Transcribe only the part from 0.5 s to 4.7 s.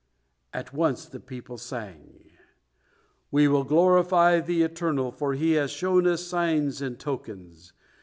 At once the people sang: "We will glorify the